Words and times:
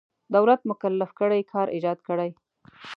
دولت 0.35 0.59
مکلف 0.71 1.09
کړی 1.19 1.41
کار 1.53 1.67
ایجاد 1.75 1.99
کړي. 2.07 2.29